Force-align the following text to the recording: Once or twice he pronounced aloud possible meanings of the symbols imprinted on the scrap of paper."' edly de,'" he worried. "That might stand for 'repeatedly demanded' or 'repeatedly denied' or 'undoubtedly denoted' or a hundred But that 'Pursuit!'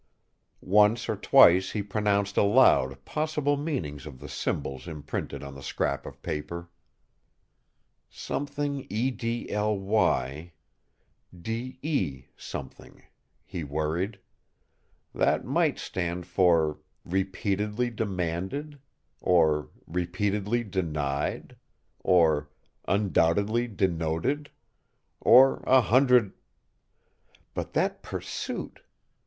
Once 0.63 1.07
or 1.07 1.15
twice 1.15 1.73
he 1.73 1.83
pronounced 1.83 2.35
aloud 2.35 3.05
possible 3.05 3.55
meanings 3.55 4.07
of 4.07 4.19
the 4.19 4.27
symbols 4.27 4.87
imprinted 4.87 5.43
on 5.43 5.53
the 5.53 5.61
scrap 5.61 6.07
of 6.07 6.19
paper."' 6.23 6.69
edly 8.11 9.43
de,'" 11.43 13.03
he 13.45 13.63
worried. 13.63 14.19
"That 15.13 15.45
might 15.45 15.77
stand 15.77 16.25
for 16.25 16.79
'repeatedly 17.05 17.91
demanded' 17.91 18.79
or 19.21 19.69
'repeatedly 19.85 20.63
denied' 20.63 21.55
or 21.99 22.49
'undoubtedly 22.87 23.67
denoted' 23.67 24.49
or 25.19 25.63
a 25.67 25.81
hundred 25.81 26.33
But 27.53 27.73
that 27.73 28.01
'Pursuit!' 28.01 28.79